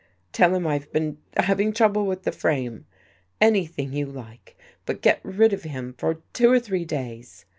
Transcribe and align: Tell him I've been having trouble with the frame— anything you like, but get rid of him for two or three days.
Tell 0.31 0.55
him 0.55 0.65
I've 0.65 0.91
been 0.91 1.19
having 1.37 1.71
trouble 1.73 2.07
with 2.07 2.23
the 2.23 2.31
frame— 2.31 2.87
anything 3.49 3.93
you 3.93 4.07
like, 4.07 4.57
but 4.83 5.03
get 5.03 5.19
rid 5.21 5.53
of 5.53 5.61
him 5.61 5.93
for 5.95 6.23
two 6.33 6.51
or 6.51 6.59
three 6.59 6.85
days. 6.85 7.45